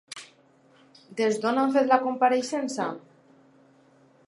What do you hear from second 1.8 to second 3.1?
la compareixença?